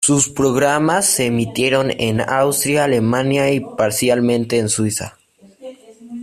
[0.03, 5.15] Sus programas se emitieron en Austria, Alemania y parcialmente en Suiza.